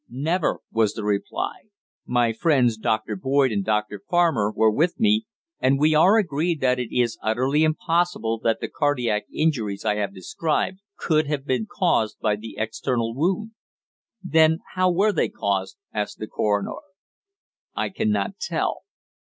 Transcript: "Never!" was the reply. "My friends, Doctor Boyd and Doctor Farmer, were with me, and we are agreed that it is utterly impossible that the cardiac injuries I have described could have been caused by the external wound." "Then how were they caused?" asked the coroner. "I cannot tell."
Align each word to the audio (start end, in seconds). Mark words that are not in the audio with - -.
"Never!" 0.09 0.61
was 0.71 0.93
the 0.95 1.03
reply. 1.03 1.65
"My 2.07 2.33
friends, 2.33 2.75
Doctor 2.75 3.15
Boyd 3.15 3.51
and 3.51 3.63
Doctor 3.63 4.01
Farmer, 4.09 4.51
were 4.51 4.71
with 4.71 4.99
me, 4.99 5.27
and 5.59 5.77
we 5.77 5.93
are 5.93 6.17
agreed 6.17 6.59
that 6.59 6.79
it 6.79 6.89
is 6.91 7.19
utterly 7.21 7.61
impossible 7.63 8.39
that 8.39 8.61
the 8.61 8.67
cardiac 8.67 9.27
injuries 9.31 9.85
I 9.85 9.97
have 9.97 10.11
described 10.15 10.79
could 10.97 11.27
have 11.27 11.45
been 11.45 11.67
caused 11.69 12.19
by 12.19 12.35
the 12.35 12.55
external 12.57 13.13
wound." 13.13 13.51
"Then 14.23 14.61
how 14.73 14.89
were 14.91 15.11
they 15.13 15.29
caused?" 15.29 15.77
asked 15.93 16.17
the 16.17 16.25
coroner. 16.25 16.77
"I 17.75 17.89
cannot 17.89 18.39
tell." 18.39 18.85